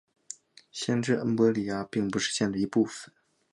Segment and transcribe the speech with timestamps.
[0.71, 3.13] 县治恩波里亚并不是县的一部分。